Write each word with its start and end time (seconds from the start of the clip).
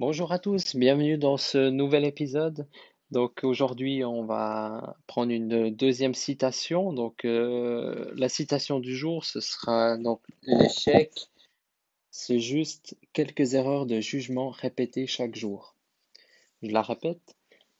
Bonjour 0.00 0.32
à 0.32 0.38
tous, 0.38 0.76
bienvenue 0.76 1.18
dans 1.18 1.36
ce 1.36 1.68
nouvel 1.68 2.06
épisode. 2.06 2.66
Donc 3.10 3.44
aujourd'hui, 3.44 4.02
on 4.02 4.24
va 4.24 4.96
prendre 5.06 5.30
une 5.30 5.68
deuxième 5.68 6.14
citation. 6.14 6.94
Donc 6.94 7.26
euh, 7.26 8.10
la 8.16 8.30
citation 8.30 8.80
du 8.80 8.96
jour, 8.96 9.26
ce 9.26 9.40
sera 9.40 9.98
donc 9.98 10.22
l'échec 10.44 11.12
c'est 12.10 12.38
juste 12.38 12.96
quelques 13.12 13.52
erreurs 13.52 13.84
de 13.84 14.00
jugement 14.00 14.48
répétées 14.48 15.06
chaque 15.06 15.36
jour. 15.36 15.76
Je 16.62 16.70
la 16.70 16.80
répète, 16.80 17.36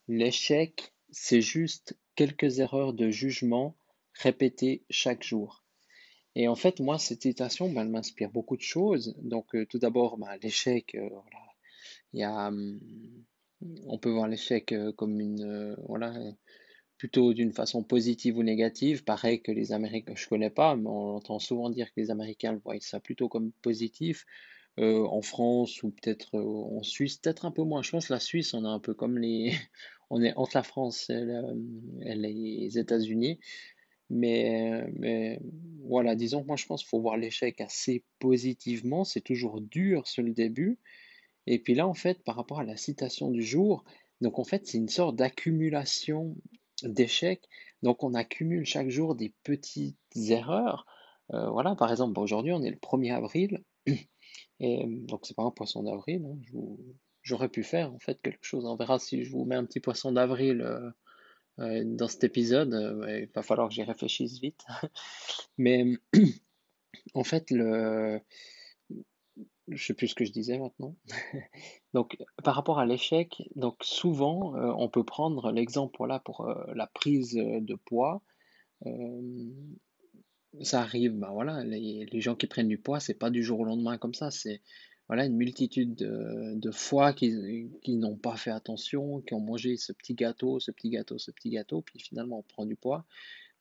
l'échec, 0.07 0.93
c'est 1.11 1.41
juste 1.41 1.97
quelques 2.17 2.59
erreurs 2.59 2.93
de 2.93 3.09
jugement 3.09 3.75
répétées 4.13 4.83
chaque 4.91 5.23
jour. 5.23 5.65
Et 6.35 6.49
en 6.49 6.55
fait, 6.55 6.81
moi, 6.81 6.99
cette 6.99 7.23
citation, 7.23 7.73
ben, 7.73 7.81
elle 7.81 7.89
m'inspire 7.89 8.31
beaucoup 8.31 8.59
de 8.59 8.63
choses. 8.63 9.17
Donc, 9.23 9.55
euh, 9.55 9.65
tout 9.65 9.79
d'abord, 9.79 10.19
ben, 10.19 10.37
l'échec, 10.43 10.95
euh, 10.95 11.09
il 12.13 12.21
y 12.21 12.25
a, 12.25 12.49
hum, 12.49 12.81
on 13.87 13.99
peut 13.99 14.11
voir 14.11 14.29
l'échec 14.29 14.73
euh, 14.73 14.93
comme 14.93 15.21
une, 15.21 15.77
voilà, 15.87 16.15
plutôt 16.97 17.33
d'une 17.35 17.53
façon 17.53 17.83
positive 17.83 18.37
ou 18.37 18.43
négative. 18.43 19.05
Pareil 19.05 19.43
que 19.43 19.53
les 19.53 19.73
Américains, 19.73 20.15
je 20.17 20.29
connais 20.29 20.51
pas, 20.51 20.77
mais 20.77 20.89
on 20.89 21.17
entend 21.17 21.39
souvent 21.39 21.71
dire 21.71 21.87
que 21.89 22.01
les 22.01 22.11
Américains 22.11 22.61
voient 22.65 22.77
ça 22.81 23.01
plutôt 23.01 23.29
comme 23.29 23.53
positif. 23.63 24.27
Euh, 24.79 25.05
en 25.05 25.21
France 25.21 25.83
ou 25.83 25.91
peut-être 25.91 26.37
euh, 26.37 26.79
en 26.79 26.83
Suisse, 26.83 27.17
peut-être 27.17 27.45
un 27.45 27.51
peu 27.51 27.63
moins. 27.63 27.83
Je 27.83 27.91
pense 27.91 28.07
que 28.07 28.13
la 28.13 28.21
Suisse, 28.21 28.55
on 28.55 28.65
est 28.65 28.69
un 28.69 28.79
peu 28.79 28.95
comme 28.95 29.19
les. 29.19 29.53
On 30.13 30.25
est 30.25 30.35
entre 30.35 30.57
la 30.57 30.65
France 30.65 31.09
et, 31.09 31.25
les 32.17 32.79
États-Unis. 32.79 33.39
Mais, 34.09 34.85
mais 34.95 35.39
voilà, 35.85 36.17
disons 36.17 36.43
que 36.43 36.49
moi 36.49 36.57
je 36.57 36.67
pense 36.67 36.81
qu'il 36.83 36.89
faut 36.89 37.01
voir 37.01 37.17
l'échec 37.17 37.61
assez 37.61 38.03
positivement. 38.19 39.05
C'est 39.05 39.21
toujours 39.21 39.61
dur 39.61 40.09
sur 40.09 40.25
le 40.25 40.33
début. 40.33 40.81
Et 41.47 41.59
puis 41.59 41.75
là, 41.75 41.87
en 41.87 41.95
fait, 41.95 42.23
par 42.23 42.37
rapport 42.37 42.61
à 42.61 42.65
la 42.65 42.77
citation 42.77 43.31
du 43.31 43.43
jour, 43.43 43.85
donc 44.21 44.39
en 44.39 44.45
fait, 44.45 44.67
c'est 44.67 44.79
une 44.79 44.89
sorte 44.89 45.17
d'accumulation 45.17 46.37
d'échecs. 46.83 47.49
Donc 47.83 48.05
on 48.05 48.15
accumule 48.15 48.65
chaque 48.65 48.91
jour 48.91 49.15
des 49.15 49.33
petites 49.43 49.97
erreurs. 50.15 50.87
Euh, 51.33 51.49
voilà, 51.51 51.75
par 51.75 51.91
exemple, 51.91 52.19
aujourd'hui 52.19 52.53
on 52.53 52.63
est 52.63 52.71
le 52.71 52.77
1er 52.77 53.15
avril, 53.15 53.63
et 54.61 54.85
donc 54.87 55.21
c'est 55.25 55.37
pas 55.37 55.45
un 55.45 55.51
poisson 55.51 55.83
d'avril. 55.83 56.25
Hein, 56.27 56.39
j'aurais 57.23 57.49
pu 57.49 57.63
faire 57.63 57.93
en 57.93 57.99
fait 57.99 58.21
quelque 58.21 58.45
chose. 58.45 58.67
On 58.67 58.77
verra 58.77 58.99
si 58.99 59.25
je 59.25 59.31
vous 59.31 59.45
mets 59.45 59.55
un 59.55 59.65
petit 59.65 59.81
poisson 59.81 60.13
d'avril 60.13 60.61
euh, 60.61 60.91
euh, 61.61 61.83
dans 61.85 62.09
cet 62.09 62.25
épisode. 62.25 62.73
il 63.09 63.29
va 63.35 63.43
falloir 63.43 63.69
que 63.69 63.75
j'y 63.75 63.83
réfléchisse 63.83 64.41
vite. 64.41 64.65
Mais 65.59 65.85
en 67.15 67.25
fait, 67.25 67.51
le, 67.51 68.21
je 69.71 69.85
sais 69.85 69.95
plus 69.95 70.09
ce 70.09 70.15
que 70.15 70.25
je 70.25 70.33
disais 70.33 70.59
maintenant. 70.59 70.95
donc, 71.95 72.17
par 72.43 72.55
rapport 72.55 72.79
à 72.79 72.87
l'échec, 72.87 73.43
donc 73.57 73.77
souvent, 73.83 74.57
euh, 74.57 74.73
on 74.77 74.89
peut 74.89 75.05
prendre 75.05 75.53
l'exemple 75.53 75.95
voilà, 75.99 76.19
pour 76.19 76.43
euh, 76.43 76.55
la 76.75 76.87
prise 76.87 77.35
de 77.35 77.75
poids. 77.75 78.23
Euh, 78.87 79.49
ça 80.63 80.81
arrive, 80.81 81.13
ben 81.13 81.31
voilà, 81.31 81.63
les, 81.65 82.21
gens 82.21 82.35
qui 82.35 82.47
prennent 82.47 82.69
du 82.69 82.79
poids, 82.79 82.99
c'est 82.99 83.15
pas 83.15 83.31
du 83.31 83.43
jour 83.43 83.61
au 83.61 83.65
lendemain 83.65 83.99
comme 83.99 84.15
ça. 84.15 84.31
C'est 84.31 84.61
voilà, 85.07 85.27
une 85.27 85.37
multitude 85.37 85.95
de, 85.95 86.71
fois 86.71 87.13
qui, 87.13 87.71
qui 87.83 87.97
n'ont 87.97 88.17
pas 88.17 88.37
fait 88.37 88.51
attention, 88.51 89.21
qui 89.21 89.35
ont 89.35 89.41
mangé 89.41 89.77
ce 89.77 89.93
petit 89.93 90.15
gâteau, 90.15 90.59
ce 90.59 90.71
petit 90.73 90.91
gâteau, 90.91 91.19
ce 91.19 91.31
petit 91.31 91.51
gâteau, 91.51 91.83
puis 91.83 92.01
finalement 92.01 92.39
on 92.39 92.43
prend 92.43 92.67
du 92.67 92.77
poids. 92.77 93.05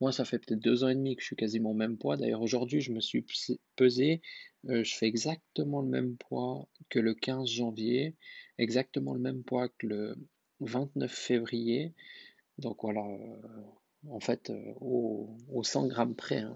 Moi, 0.02 0.14
ça 0.14 0.24
fait 0.24 0.40
peut-être 0.40 0.62
deux 0.62 0.84
ans 0.84 0.88
et 0.88 0.96
demi 0.96 1.16
que 1.16 1.22
je 1.22 1.28
suis 1.28 1.36
quasiment 1.36 1.72
au 1.72 1.76
même 1.76 1.98
poids. 1.98 2.16
D'ailleurs, 2.16 2.42
aujourd'hui, 2.42 2.80
je 2.80 2.94
me 2.94 3.02
suis 3.02 3.26
pesé. 3.76 4.22
Euh, 4.70 4.84
je 4.84 4.96
fais 4.96 5.08
exactement 5.08 5.82
le 5.82 5.90
même 5.90 6.16
poids 6.18 6.68
que 6.90 7.00
le 7.00 7.14
15 7.14 7.48
janvier, 7.50 8.16
exactement 8.58 9.14
le 9.14 9.20
même 9.20 9.44
poids 9.44 9.70
que 9.70 9.88
le 9.88 10.16
29 10.62 11.12
février. 11.12 11.94
Donc 12.58 12.80
voilà, 12.84 13.06
euh, 13.06 13.38
en 14.10 14.20
fait, 14.22 14.50
euh, 14.50 14.74
au, 14.80 15.64
100 15.64 15.88
grammes 15.88 16.16
près. 16.16 16.40
Hein, 16.40 16.56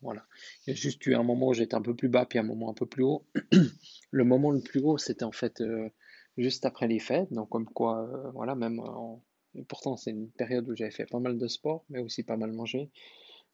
voilà. 0.00 0.24
Il 0.66 0.70
y 0.70 0.72
a 0.72 0.76
juste 0.76 1.04
eu 1.06 1.14
un 1.14 1.24
moment 1.24 1.48
où 1.48 1.54
j'étais 1.54 1.74
un 1.74 1.82
peu 1.82 1.96
plus 1.96 2.08
bas, 2.08 2.26
puis 2.26 2.38
un 2.38 2.44
moment 2.44 2.70
un 2.70 2.74
peu 2.74 2.86
plus 2.86 3.04
haut. 3.04 3.26
le 4.10 4.24
moment 4.24 4.52
le 4.52 4.60
plus 4.60 4.80
haut, 4.80 4.98
c'était 4.98 5.24
en 5.24 5.32
fait 5.32 5.62
juste 6.38 6.64
après 6.64 6.86
les 6.86 7.00
fêtes. 7.00 7.32
Donc 7.32 7.48
comme 7.50 7.66
quoi, 7.66 8.30
voilà, 8.34 8.54
même 8.54 8.78
en 8.80 9.22
pourtant, 9.68 9.96
c'est 9.96 10.10
une 10.10 10.28
période 10.28 10.68
où 10.68 10.76
j'avais 10.76 10.90
fait 10.90 11.06
pas 11.06 11.20
mal 11.20 11.38
de 11.38 11.48
sport, 11.48 11.84
mais 11.90 12.00
aussi 12.00 12.22
pas 12.22 12.36
mal 12.36 12.52
mangé. 12.52 12.90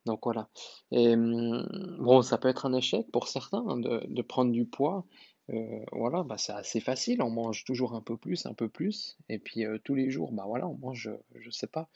Donc 0.06 0.20
voilà. 0.24 0.48
Et 0.92 1.14
hum, 1.14 1.96
bon, 1.98 2.22
ça 2.22 2.38
peut 2.38 2.48
être 2.48 2.66
un 2.66 2.72
échec 2.72 3.10
pour 3.12 3.28
certains 3.28 3.64
hein, 3.68 3.78
de, 3.78 4.22
prendre 4.22 4.52
du 4.52 4.64
poids. 4.64 5.04
Euh, 5.50 5.84
voilà, 5.92 6.22
bah, 6.22 6.38
c'est 6.38 6.52
assez 6.52 6.80
facile. 6.80 7.22
On 7.22 7.30
mange 7.30 7.64
toujours 7.64 7.94
un 7.94 8.00
peu 8.00 8.16
plus, 8.16 8.46
un 8.46 8.54
peu 8.54 8.68
plus. 8.68 9.18
Et 9.28 9.38
puis 9.38 9.66
euh, 9.66 9.78
tous 9.82 9.94
les 9.94 10.10
jours, 10.10 10.32
bah 10.32 10.44
voilà, 10.46 10.68
on 10.68 10.78
mange, 10.78 11.10
je 11.34 11.50
sais 11.50 11.66
pas. 11.66 11.88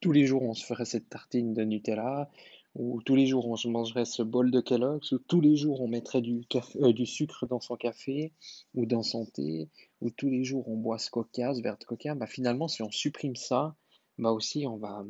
Tous 0.00 0.12
les 0.12 0.26
jours, 0.26 0.42
on 0.42 0.54
se 0.54 0.64
ferait 0.64 0.84
cette 0.84 1.08
tartine 1.08 1.54
de 1.54 1.64
Nutella 1.64 2.30
ou 2.74 3.00
tous 3.02 3.14
les 3.14 3.26
jours 3.26 3.46
on 3.48 3.70
mangerait 3.70 4.04
ce 4.04 4.22
bol 4.22 4.50
de 4.50 4.60
Kellogg's, 4.60 5.12
ou 5.12 5.18
tous 5.18 5.40
les 5.40 5.56
jours 5.56 5.80
on 5.80 5.88
mettrait 5.88 6.22
du, 6.22 6.44
euh, 6.80 6.92
du 6.92 7.06
sucre 7.06 7.46
dans 7.46 7.60
son 7.60 7.76
café 7.76 8.32
ou 8.74 8.86
dans 8.86 9.02
son 9.02 9.26
thé, 9.26 9.68
ou 10.00 10.10
tous 10.10 10.28
les 10.28 10.44
jours 10.44 10.68
on 10.68 10.76
boit 10.76 10.98
ce 10.98 11.10
coca, 11.10 11.54
ce 11.54 11.62
verre 11.62 11.78
de 11.78 11.84
coca, 11.84 12.14
bah 12.14 12.26
finalement 12.26 12.68
si 12.68 12.82
on 12.82 12.90
supprime 12.90 13.36
ça, 13.36 13.76
bah 14.18 14.32
aussi 14.32 14.66
on 14.66 14.76
va, 14.76 15.04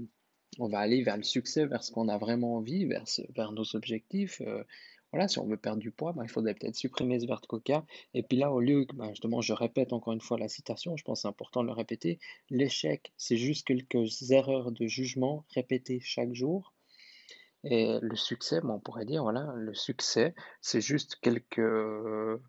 on 0.59 0.69
va 0.69 0.79
aller 0.79 1.03
vers 1.03 1.17
le 1.17 1.23
succès, 1.23 1.67
vers 1.67 1.83
ce 1.83 1.91
qu'on 1.91 2.09
a 2.09 2.19
vraiment 2.19 2.57
envie, 2.57 2.85
vers, 2.85 3.05
vers 3.35 3.53
nos 3.53 3.77
objectifs. 3.77 4.41
Euh, 4.43 4.63
voilà, 5.13 5.29
si 5.29 5.39
on 5.39 5.47
veut 5.47 5.57
perdre 5.57 5.79
du 5.79 5.93
poids, 5.93 6.13
bah, 6.13 6.23
il 6.25 6.29
faudrait 6.29 6.55
peut-être 6.55 6.75
supprimer 6.75 7.21
ce 7.21 7.27
verre 7.27 7.41
de 7.41 7.47
coca. 7.47 7.87
Et 8.15 8.25
puis 8.25 8.37
là, 8.37 8.51
au 8.51 8.59
lieu, 8.59 8.85
bah, 8.95 9.11
justement, 9.11 9.41
je 9.41 9.53
répète 9.53 9.93
encore 9.93 10.13
une 10.13 10.21
fois 10.21 10.39
la 10.39 10.49
citation, 10.49 10.97
je 10.97 11.05
pense 11.05 11.23
c'est 11.23 11.29
important 11.29 11.63
de 11.63 11.69
le 11.69 11.73
répéter, 11.73 12.19
l'échec, 12.51 13.13
c'est 13.17 13.37
juste 13.37 13.65
quelques 13.65 14.33
erreurs 14.33 14.73
de 14.73 14.87
jugement 14.89 15.45
répétées 15.55 16.01
chaque 16.01 16.35
jour 16.35 16.75
et 17.65 17.99
le 18.01 18.17
succès, 18.17 18.61
on 18.63 18.79
pourrait 18.79 19.07
dire, 19.07 19.23
voilà, 19.23 19.53
le 19.57 19.75
succès, 19.75 20.35
c'est 20.61 20.81
juste 20.81 21.17
quelques, 21.17 22.41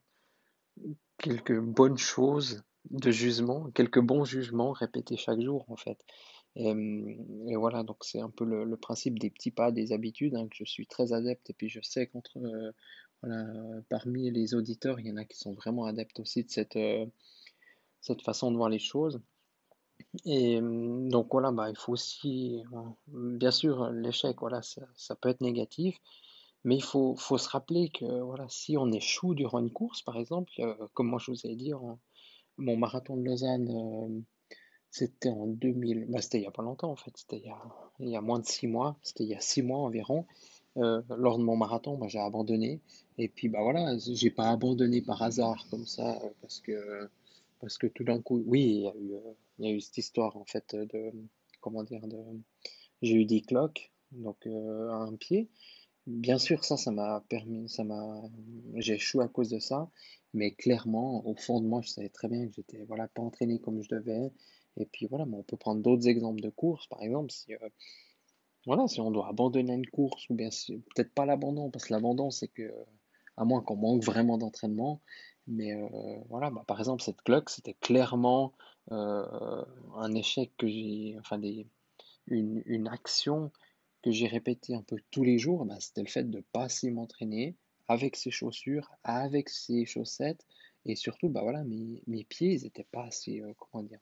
quelques 1.17 1.59
bonnes 1.59 1.97
choses 1.97 2.63
de 2.91 3.11
jugement, 3.11 3.71
quelques 3.71 4.01
bons 4.01 4.25
jugements 4.25 4.71
répétés 4.71 5.17
chaque 5.17 5.41
jour, 5.41 5.65
en 5.69 5.77
fait. 5.77 5.97
Et, 6.55 6.69
et 7.47 7.55
voilà, 7.55 7.83
donc 7.83 7.97
c'est 8.01 8.19
un 8.19 8.29
peu 8.29 8.45
le, 8.45 8.77
principe 8.77 9.19
des 9.19 9.29
petits 9.29 9.51
pas, 9.51 9.71
des 9.71 9.91
habitudes, 9.93 10.35
hein, 10.35 10.47
que 10.47 10.55
je 10.55 10.65
suis 10.65 10.87
très 10.87 11.13
adepte. 11.13 11.49
Et 11.49 11.53
puis 11.53 11.69
je 11.69 11.81
sais 11.81 12.07
qu'entre, 12.07 12.37
euh, 12.37 12.71
voilà, 13.21 13.43
parmi 13.89 14.29
les 14.31 14.53
auditeurs, 14.53 14.99
il 14.99 15.07
y 15.07 15.11
en 15.11 15.17
a 15.17 15.25
qui 15.25 15.37
sont 15.37 15.53
vraiment 15.53 15.85
adeptes 15.85 16.19
aussi 16.19 16.43
de 16.43 16.77
euh, 16.77 17.05
cette 18.01 18.21
façon 18.21 18.51
de 18.51 18.57
voir 18.57 18.69
les 18.69 18.79
choses. 18.79 19.21
Et 20.25 20.61
mmh, 20.61 21.09
donc 21.09 21.27
voilà, 21.31 21.51
bah, 21.51 21.69
il 21.69 21.75
faut 21.75 21.93
aussi, 21.93 22.63
bien 23.07 23.51
sûr, 23.51 23.89
l'échec, 23.91 24.37
voilà, 24.39 24.61
ça, 24.61 24.81
ça 24.95 25.15
peut 25.15 25.29
être 25.29 25.41
négatif, 25.41 25.97
mais 26.63 26.75
il 26.75 26.83
faut, 26.83 27.15
faut 27.15 27.37
se 27.37 27.49
rappeler 27.49 27.89
que 27.89 28.21
voilà, 28.21 28.45
si 28.49 28.77
on 28.77 28.91
échoue 28.91 29.35
durant 29.35 29.59
une 29.59 29.71
course, 29.71 30.01
par 30.01 30.17
exemple, 30.17 30.51
comme 30.93 31.07
moi 31.07 31.19
je 31.19 31.31
vous 31.31 31.45
ai 31.47 31.55
dit, 31.55 31.73
mon 32.57 32.77
marathon 32.77 33.17
de 33.17 33.23
Lausanne, 33.23 33.69
euh, 33.69 34.21
c'était 34.89 35.29
en 35.29 35.47
2000, 35.47 36.05
bah, 36.09 36.21
c'était 36.21 36.39
il 36.39 36.43
y 36.43 36.47
a 36.47 36.51
pas 36.51 36.63
longtemps 36.63 36.91
en 36.91 36.95
fait, 36.95 37.11
c'était 37.15 37.37
il 37.37 37.45
y 37.45 37.49
a, 37.49 37.61
il 37.99 38.09
y 38.09 38.15
a 38.15 38.21
moins 38.21 38.39
de 38.39 38.45
six 38.45 38.67
mois, 38.67 38.97
c'était 39.03 39.23
il 39.23 39.29
y 39.29 39.35
a 39.35 39.41
six 39.41 39.61
mois 39.61 39.79
environ. 39.79 40.25
Euh, 40.77 41.01
lors 41.17 41.37
de 41.37 41.43
mon 41.43 41.55
marathon, 41.55 41.97
bah, 41.97 42.07
j'ai 42.09 42.19
abandonné. 42.19 42.81
Et 43.17 43.29
puis 43.29 43.47
bah 43.47 43.59
voilà, 43.61 43.97
j'ai 43.97 44.29
pas 44.29 44.49
abandonné 44.49 45.01
par 45.01 45.21
hasard 45.21 45.65
comme 45.69 45.85
ça, 45.85 46.19
parce 46.41 46.59
que 46.59 47.09
parce 47.61 47.77
que 47.77 47.87
tout 47.87 48.03
d'un 48.03 48.21
coup, 48.21 48.43
oui, 48.45 48.61
il 48.61 48.81
y 48.81 48.87
a 48.87 48.95
eu, 48.95 49.13
euh, 49.13 49.33
il 49.59 49.65
y 49.65 49.71
a 49.71 49.73
eu 49.73 49.81
cette 49.81 49.97
histoire 49.97 50.37
en 50.37 50.45
fait 50.45 50.75
de, 50.75 51.11
comment 51.61 51.83
dire, 51.83 52.07
de, 52.07 52.17
j'ai 53.01 53.15
eu 53.15 53.25
des 53.25 53.41
cloques, 53.41 53.91
donc 54.11 54.45
euh, 54.47 54.91
un 54.91 55.15
pied. 55.15 55.49
Bien 56.07 56.37
sûr, 56.37 56.63
ça, 56.63 56.77
ça 56.77 56.91
m'a 56.91 57.23
permis, 57.29 57.67
ça 57.67 57.83
m'a, 57.83 58.21
j'ai 58.75 58.93
échoué 58.95 59.23
à 59.23 59.27
cause 59.27 59.49
de 59.49 59.59
ça, 59.59 59.89
mais 60.33 60.51
clairement, 60.51 61.25
au 61.27 61.35
fond 61.35 61.59
de 61.61 61.65
moi, 61.67 61.81
je 61.81 61.89
savais 61.89 62.09
très 62.09 62.27
bien 62.27 62.45
que 62.47 62.53
j'étais, 62.53 62.83
voilà, 62.85 63.07
pas 63.07 63.23
entraîné 63.23 63.59
comme 63.59 63.81
je 63.81 63.89
devais. 63.89 64.31
Et 64.77 64.85
puis 64.85 65.07
voilà, 65.07 65.25
on 65.31 65.43
peut 65.43 65.57
prendre 65.57 65.81
d'autres 65.81 66.07
exemples 66.07 66.41
de 66.41 66.49
courses, 66.49 66.87
par 66.87 67.01
exemple, 67.01 67.31
si, 67.31 67.53
euh, 67.55 67.69
voilà, 68.65 68.87
si 68.87 68.99
on 68.99 69.11
doit 69.11 69.27
abandonner 69.27 69.73
une 69.73 69.87
course, 69.87 70.29
ou 70.29 70.35
bien 70.35 70.49
peut-être 70.95 71.13
pas 71.13 71.25
l'abandon, 71.25 71.71
parce 71.71 71.85
que 71.85 71.93
l'abandon, 71.93 72.29
c'est 72.31 72.49
que, 72.49 72.71
à 73.37 73.45
moins 73.45 73.61
qu'on 73.61 73.75
manque 73.75 74.03
vraiment 74.03 74.37
d'entraînement, 74.37 75.01
Mais 75.47 75.73
euh, 75.73 75.87
voilà, 76.29 76.49
bah, 76.49 76.63
par 76.67 76.79
exemple, 76.79 77.03
cette 77.03 77.21
cloque, 77.21 77.49
c'était 77.49 77.75
clairement 77.75 78.53
euh, 78.91 79.63
un 79.95 80.13
échec 80.13 80.51
que 80.57 80.67
j'ai, 80.67 81.15
enfin 81.19 81.39
une, 82.27 82.63
une 82.65 82.87
action 82.87 83.51
que 84.01 84.11
j'ai 84.11 84.27
répétée 84.27 84.75
un 84.75 84.81
peu 84.81 84.97
tous 85.11 85.23
les 85.23 85.37
jours, 85.37 85.65
bah, 85.65 85.77
c'était 85.79 86.01
le 86.01 86.09
fait 86.09 86.29
de 86.29 86.43
pas 86.51 86.63
assez 86.63 86.89
m'entraîner 86.91 87.55
avec 87.87 88.15
ces 88.15 88.31
chaussures, 88.31 88.91
avec 89.03 89.49
ces 89.49 89.85
chaussettes, 89.85 90.45
et 90.85 90.95
surtout, 90.95 91.29
bah 91.29 91.41
voilà, 91.41 91.63
mes, 91.63 92.01
mes 92.07 92.23
pieds, 92.23 92.53
ils 92.53 92.65
étaient 92.65 92.87
pas 92.91 93.05
assez, 93.05 93.41
euh, 93.41 93.53
comment 93.57 93.83
dire, 93.83 93.99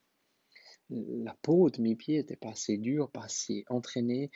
la 0.89 1.35
peau 1.41 1.69
de 1.69 1.81
mes 1.81 1.95
pieds 1.95 2.17
n'était 2.17 2.35
pas 2.35 2.49
assez 2.49 2.77
dure, 2.77 3.09
pas 3.09 3.23
assez 3.23 3.63
entraînée, 3.69 4.31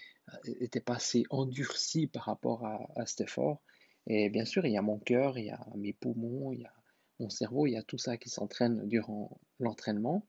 n'était 0.60 0.80
pas 0.82 0.96
assez 0.96 1.24
endurcie 1.30 2.08
par 2.08 2.24
rapport 2.24 2.66
à, 2.66 2.90
à 2.96 3.06
cet 3.06 3.22
effort. 3.22 3.62
Et 4.08 4.30
bien 4.30 4.46
sûr, 4.46 4.66
il 4.66 4.72
y 4.72 4.78
a 4.78 4.82
mon 4.82 4.98
cœur, 4.98 5.38
il 5.38 5.46
y 5.46 5.50
a 5.52 5.66
mes 5.76 5.94
poumons, 5.94 6.54
il 6.54 6.62
y 6.62 6.66
a 6.66 6.74
mon 7.20 7.30
cerveau, 7.30 7.68
il 7.68 7.72
y 7.72 7.78
a 7.78 7.84
tout 7.84 7.98
ça 7.98 8.18
qui 8.18 8.30
s'entraîne 8.30 8.88
durant 8.88 9.40
l'entraînement, 9.60 10.26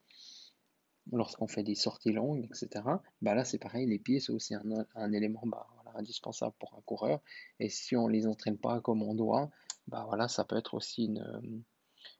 lorsqu'on 1.11 1.47
fait 1.47 1.63
des 1.63 1.75
sorties 1.75 2.11
longues, 2.11 2.45
etc. 2.45 2.83
Bah 3.21 3.35
là, 3.35 3.45
c'est 3.45 3.57
pareil, 3.57 3.87
les 3.87 3.99
pieds, 3.99 4.19
c'est 4.19 4.31
aussi 4.31 4.53
un, 4.55 5.11
élément 5.13 5.41
bah, 5.45 5.67
voilà, 5.75 5.97
indispensable 5.99 6.55
pour 6.59 6.73
un 6.75 6.81
coureur. 6.81 7.21
Et 7.59 7.69
si 7.69 7.95
on 7.95 8.07
ne 8.07 8.13
les 8.13 8.27
entraîne 8.27 8.57
pas 8.57 8.81
comme 8.81 9.03
on 9.03 9.13
doit, 9.15 9.49
bah 9.87 10.03
voilà, 10.07 10.27
ça 10.27 10.43
peut 10.43 10.57
être 10.57 10.73
aussi 10.73 11.05
une, 11.05 11.63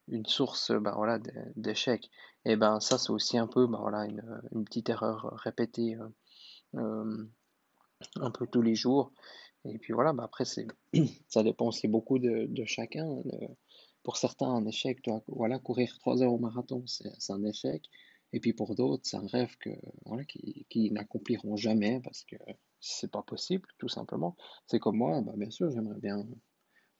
une 0.07 0.25
source 0.25 0.72
bah, 0.72 0.94
voilà, 0.95 1.19
d'échec. 1.56 2.10
Et 2.45 2.56
ben 2.56 2.80
ça, 2.80 2.98
c'est 2.98 3.12
aussi 3.12 3.38
un 3.38 3.48
peu 3.48 3.68
bah, 3.68 3.80
voilà, 3.81 4.06
une, 4.06 4.24
une 4.54 4.65
petite 4.65 4.89
erreur 4.89 5.33
répétée 5.44 5.95
euh, 5.95 6.10
euh, 6.75 7.27
un 8.15 8.31
peu 8.31 8.48
tous 8.48 8.62
les 8.62 8.75
jours. 8.75 9.12
Et 9.65 9.77
puis 9.77 9.94
voilà, 9.94 10.13
bah 10.13 10.24
après, 10.24 10.45
c'est, 10.45 10.68
ça 11.27 11.44
dépend 11.44 11.68
aussi 11.68 11.88
beaucoup 11.88 12.18
de, 12.19 12.45
de 12.48 12.65
chacun. 12.65 13.07
Pour 14.04 14.18
certains, 14.18 14.50
un 14.50 14.66
échec, 14.66 15.00
voilà, 15.28 15.60
courir 15.60 15.98
3 16.00 16.24
heures 16.24 16.34
au 16.34 16.40
marathon, 16.40 16.84
c'est, 16.88 17.31
un 17.31 17.44
échec. 17.44 17.84
Et 18.31 18.40
puis 18.40 18.54
pour 18.54 18.75
d'autres, 18.75 19.04
c'est 19.06 19.18
un 19.18 19.28
rêve 19.28 19.56
que, 19.60 19.72
voilà, 20.06 20.24
qui, 20.25 20.66
qui 20.69 20.92
n'accompliront 20.92 21.56
jamais 21.57 22.00
parce 22.01 22.24
que 22.24 22.36
c'est 22.80 23.12
pas 23.12 23.24
possible, 23.24 23.68
tout 23.78 23.90
simplement. 23.90 24.36
C'est 24.68 24.80
comme 24.80 24.98
moi, 24.98 25.22
bah, 25.22 25.34
bien 25.36 25.50
sûr, 25.50 25.69
j'aimerais 25.72 26.00
bien 26.00 26.25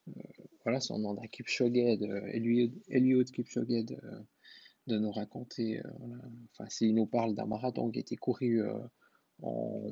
euh, 0.08 0.22
voilà, 0.64 0.80
son 0.80 1.00
nom 1.00 1.16
Kipchoge, 1.32 1.72
de 1.72 2.22
Eliud 2.90 3.32
Kipchoge 3.32 3.68
de, 3.68 3.98
de 4.88 4.98
nous 4.98 5.12
raconter, 5.12 5.80
euh, 5.80 5.92
enfin, 6.52 6.70
s'il 6.70 6.96
nous 6.96 7.06
parle 7.06 7.36
d'un 7.36 7.46
marathon 7.46 7.92
qui 7.92 8.00
a 8.00 8.02
été 8.02 8.16
couru 8.16 8.62
euh, 8.62 8.74
en, 9.42 9.92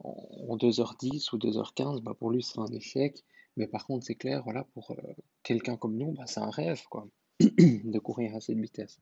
en 0.00 0.56
2h10 0.56 1.34
ou 1.34 1.38
2h15, 1.38 2.02
bah 2.02 2.14
pour 2.18 2.30
lui 2.30 2.42
c'est 2.42 2.58
un 2.58 2.66
échec. 2.66 3.24
Mais 3.56 3.66
par 3.66 3.86
contre, 3.86 4.04
c'est 4.04 4.14
clair, 4.14 4.42
voilà, 4.44 4.64
pour 4.74 4.94
quelqu'un 5.42 5.76
comme 5.76 5.96
nous, 5.96 6.12
bah, 6.12 6.26
c'est 6.26 6.40
un 6.40 6.50
rêve, 6.50 6.82
quoi, 6.90 7.08
de 7.40 7.98
courir 7.98 8.34
à 8.36 8.40
cette 8.40 8.58
vitesse. 8.58 9.00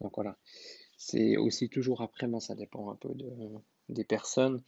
Donc 0.00 0.12
voilà. 0.14 0.36
C'est 0.96 1.36
aussi 1.36 1.68
toujours 1.68 2.02
après, 2.02 2.26
mais 2.26 2.40
ça 2.40 2.54
dépend 2.54 2.90
un 2.90 2.96
peu 2.96 3.14
de, 3.14 3.28
des 3.88 4.04
personnes. 4.04 4.62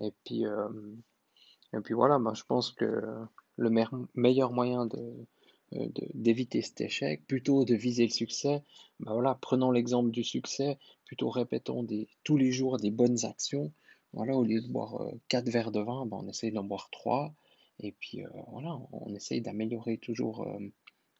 Et 0.00 0.12
puis, 0.24 0.44
et 0.44 1.80
puis 1.80 1.94
voilà, 1.94 2.18
bah, 2.18 2.32
je 2.34 2.44
pense 2.44 2.72
que 2.72 3.26
le 3.56 3.70
meilleur 4.14 4.52
moyen 4.52 4.88
euh, 4.94 5.24
de, 5.72 6.08
d'éviter 6.14 6.62
cet 6.62 6.80
échec, 6.80 7.26
plutôt 7.26 7.64
de 7.64 7.74
viser 7.74 8.04
le 8.04 8.12
succès, 8.12 8.62
ben 9.00 9.12
voilà, 9.12 9.38
prenons 9.40 9.70
l'exemple 9.70 10.10
du 10.10 10.24
succès, 10.24 10.78
plutôt 11.06 11.30
répétons 11.30 11.86
tous 12.24 12.36
les 12.36 12.52
jours 12.52 12.78
des 12.78 12.90
bonnes 12.90 13.24
actions. 13.24 13.72
Voilà, 14.12 14.34
au 14.34 14.44
lieu 14.44 14.60
de 14.60 14.68
boire 14.68 15.06
4 15.28 15.48
euh, 15.48 15.50
verres 15.50 15.70
de 15.70 15.80
vin, 15.80 16.06
on 16.10 16.28
essaye 16.28 16.52
d'en 16.52 16.64
boire 16.64 16.88
3. 16.90 17.34
Et 17.82 17.92
puis 17.92 18.24
euh, 18.24 18.28
voilà, 18.48 18.78
on 18.92 19.14
essaye 19.14 19.40
d'améliorer 19.40 19.98
toujours, 19.98 20.46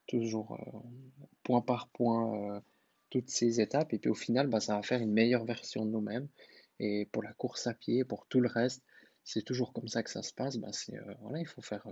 toujours 0.07 0.59
point 1.43 1.61
par 1.61 1.89
point 1.89 2.63
toutes 3.11 3.31
ces 3.31 3.61
étapes. 3.61 3.93
Et 3.93 3.99
puis 3.99 4.11
au 4.11 4.15
final, 4.15 4.49
ben, 4.49 4.61
ça 4.61 4.77
va 4.77 4.83
faire 4.83 5.01
une 5.01 5.13
meilleure 5.13 5.45
version 5.45 5.85
de 5.85 5.91
nous-mêmes. 5.91 6.29
Et 6.81 7.09
pour 7.13 7.23
la 7.23 7.33
course 7.33 7.67
à 7.67 7.75
pied, 7.75 8.05
pour 8.05 8.27
tout 8.27 8.41
le 8.41 8.49
reste, 8.49 8.83
c'est 9.25 9.43
toujours 9.43 9.73
comme 9.73 9.89
ça 9.89 10.03
que 10.03 10.11
ça 10.11 10.23
se 10.23 10.33
passe. 10.33 10.59
C'est, 10.73 10.99
voilà, 11.21 11.39
il 11.39 11.47
faut 11.47 11.63
faire 11.63 11.87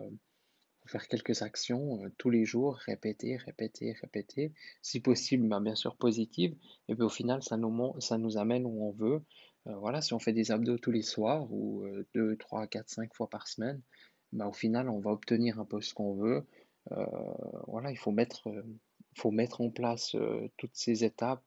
faire 0.91 1.07
quelques 1.09 1.43
actions 1.43 2.03
euh, 2.03 2.09
tous 2.19 2.31
les 2.31 2.45
jours, 2.45 2.77
répéter, 2.77 3.37
répéter, 3.37 3.93
répéter, 4.01 4.53
si 4.83 5.01
possible, 5.01 5.49
ben, 5.49 5.61
bien 5.61 5.75
sûr 5.75 5.97
positive, 5.97 6.57
et 6.89 6.95
puis 6.95 7.05
au 7.05 7.09
final, 7.09 7.43
ça 7.43 7.57
nous, 7.57 8.01
ça 8.01 8.19
nous 8.19 8.37
amène 8.37 8.67
où 8.67 8.85
on 8.85 8.93
veut. 8.93 9.23
Euh, 9.67 9.77
voilà, 9.77 10.01
si 10.01 10.15
on 10.15 10.19
fait 10.19 10.33
des 10.33 10.51
abdos 10.51 10.79
tous 10.79 10.91
les 10.91 11.03
soirs, 11.03 11.53
ou 11.53 11.87
2, 12.15 12.37
3, 12.37 12.67
4, 12.67 12.89
5 12.89 13.15
fois 13.15 13.29
par 13.29 13.47
semaine, 13.47 13.81
ben, 14.33 14.47
au 14.47 14.53
final, 14.53 14.89
on 14.89 15.01
va 15.01 15.11
obtenir 15.11 15.61
un 15.61 15.65
peu 15.65 15.81
ce 15.81 15.95
qu'on 15.95 16.15
veut. 16.15 16.47
Euh, 16.93 17.07
voilà, 17.67 17.91
il 17.91 17.99
faut 17.99 18.13
mettre, 18.13 18.49
faut 19.17 19.31
mettre 19.31 19.61
en 19.61 19.71
place 19.71 20.17
toutes 20.57 20.75
ces 20.75 21.05
étapes 21.05 21.43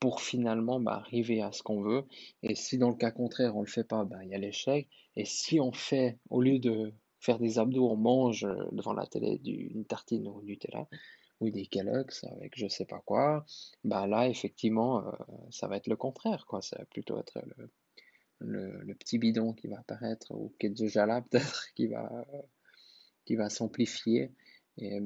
pour 0.00 0.20
finalement 0.20 0.80
ben, 0.80 0.92
arriver 0.92 1.42
à 1.42 1.52
ce 1.52 1.62
qu'on 1.62 1.80
veut. 1.80 2.04
Et 2.42 2.54
si 2.54 2.78
dans 2.78 2.90
le 2.90 2.96
cas 2.96 3.12
contraire, 3.12 3.56
on 3.56 3.60
ne 3.60 3.66
le 3.66 3.70
fait 3.70 3.84
pas, 3.84 4.04
ben, 4.04 4.20
il 4.22 4.30
y 4.30 4.34
a 4.34 4.38
l'échec. 4.38 4.88
Et 5.16 5.24
si 5.24 5.60
on 5.60 5.72
fait, 5.72 6.18
au 6.30 6.40
lieu 6.40 6.58
de 6.58 6.92
faire 7.22 7.38
des 7.38 7.58
abdos, 7.58 7.88
on 7.88 7.96
mange 7.96 8.44
euh, 8.44 8.68
devant 8.72 8.92
la 8.92 9.06
télé 9.06 9.40
une 9.44 9.84
tartine 9.84 10.26
au 10.26 10.42
Nutella 10.42 10.88
ou 11.40 11.50
des 11.50 11.66
Kellogg's 11.66 12.24
avec 12.24 12.56
je 12.56 12.68
sais 12.68 12.84
pas 12.84 13.00
quoi, 13.04 13.44
bah 13.84 14.06
là 14.06 14.28
effectivement 14.28 15.06
euh, 15.06 15.12
ça 15.50 15.66
va 15.66 15.76
être 15.76 15.88
le 15.88 15.96
contraire 15.96 16.46
quoi, 16.46 16.62
ça 16.62 16.76
va 16.78 16.84
plutôt 16.84 17.18
être 17.18 17.40
le, 17.56 17.70
le, 18.44 18.94
petit 18.94 19.18
bidon 19.18 19.52
qui 19.52 19.68
va 19.68 19.78
apparaître 19.78 20.32
ou 20.32 20.52
qui 20.58 20.68
peut-être 21.30 21.66
qui 21.74 21.86
va 21.86 22.26
qui 23.24 23.36
va 23.36 23.48
s'amplifier 23.48 24.32
et, 24.78 25.00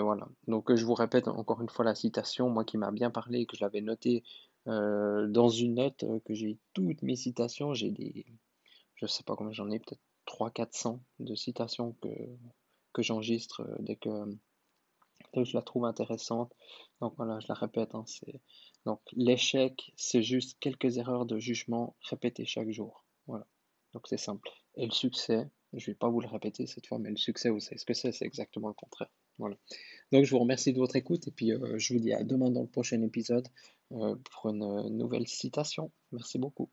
voilà. 0.00 0.28
Donc 0.48 0.74
je 0.74 0.84
vous 0.84 0.94
répète 0.94 1.28
encore 1.28 1.62
une 1.62 1.68
fois 1.68 1.84
la 1.84 1.94
citation, 1.94 2.50
moi 2.50 2.64
qui 2.64 2.78
m'a 2.78 2.90
bien 2.90 3.10
parlé, 3.10 3.46
que 3.46 3.56
je 3.56 3.64
l'avais 3.64 3.80
noté 3.80 4.24
euh, 4.66 5.28
dans 5.28 5.48
une 5.48 5.74
note, 5.74 6.04
que 6.24 6.34
j'ai 6.34 6.58
toutes 6.72 7.02
mes 7.02 7.16
citations, 7.16 7.74
j'ai 7.74 7.90
des, 7.90 8.26
je 8.96 9.06
sais 9.06 9.22
pas 9.22 9.36
combien 9.36 9.52
j'en 9.52 9.70
ai, 9.70 9.78
peut-être 9.78 10.02
300-400 10.26 10.98
de 11.20 11.34
citations 11.34 11.94
que, 12.02 12.08
que 12.92 13.02
j'enregistre 13.02 13.60
euh, 13.60 13.76
dès 13.80 13.96
que, 13.96 14.08
je 15.36 15.56
la 15.56 15.62
trouve 15.62 15.84
intéressante. 15.84 16.52
Donc 17.00 17.14
voilà, 17.16 17.40
je 17.40 17.46
la 17.48 17.54
répète. 17.54 17.94
Hein, 17.94 18.04
donc 18.86 19.00
l'échec, 19.12 19.92
c'est 19.96 20.22
juste 20.22 20.58
quelques 20.60 20.98
erreurs 20.98 21.26
de 21.26 21.38
jugement 21.38 21.96
répétées 22.02 22.44
chaque 22.44 22.70
jour. 22.70 23.04
Voilà. 23.26 23.46
Donc 23.92 24.06
c'est 24.06 24.18
simple. 24.18 24.48
Et 24.76 24.86
le 24.86 24.92
succès, 24.92 25.48
je 25.72 25.90
ne 25.90 25.94
vais 25.94 25.98
pas 25.98 26.08
vous 26.08 26.20
le 26.20 26.28
répéter 26.28 26.66
cette 26.66 26.86
fois, 26.86 26.98
mais 26.98 27.10
le 27.10 27.16
succès, 27.16 27.50
vous 27.50 27.60
savez 27.60 27.78
ce 27.78 27.84
que 27.84 27.94
c'est, 27.94 28.12
c'est 28.12 28.26
exactement 28.26 28.68
le 28.68 28.74
contraire. 28.74 29.10
Voilà. 29.38 29.56
Donc 30.12 30.24
je 30.24 30.30
vous 30.30 30.38
remercie 30.38 30.72
de 30.72 30.78
votre 30.78 30.96
écoute 30.96 31.26
et 31.26 31.32
puis 31.32 31.52
euh, 31.52 31.78
je 31.78 31.92
vous 31.92 32.00
dis 32.00 32.12
à 32.12 32.22
demain 32.22 32.50
dans 32.50 32.62
le 32.62 32.68
prochain 32.68 33.02
épisode 33.02 33.48
euh, 33.92 34.14
pour 34.30 34.50
une 34.50 34.96
nouvelle 34.96 35.26
citation. 35.26 35.90
Merci 36.12 36.38
beaucoup. 36.38 36.70